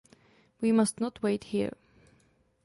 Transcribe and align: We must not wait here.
We 0.61 0.71
must 0.71 0.99
not 0.99 1.21
wait 1.21 1.43
here. 1.43 1.73